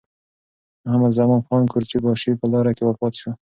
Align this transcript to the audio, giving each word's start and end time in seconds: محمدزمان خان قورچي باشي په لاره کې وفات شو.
محمدزمان 0.83 1.41
خان 1.47 1.63
قورچي 1.71 1.97
باشي 2.05 2.31
په 2.39 2.45
لاره 2.53 2.71
کې 2.77 2.83
وفات 2.85 3.13
شو. 3.21 3.31